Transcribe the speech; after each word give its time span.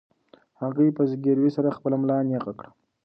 هغې 0.61 0.87
په 0.97 1.03
زګیروي 1.11 1.51
سره 1.57 1.75
خپله 1.77 1.95
ملا 2.01 2.17
نېغه 2.29 2.53
کړه. 2.59 2.69